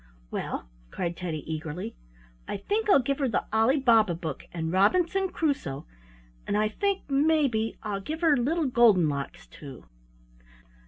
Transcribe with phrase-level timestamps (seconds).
[0.31, 1.95] "Well," cried Teddy, eagerly,
[2.47, 5.85] "I think I'll give her the Ali Baba book and Robinson Crusoe,
[6.47, 9.85] and I think, maybe, I'll give her Little Golden Locks too."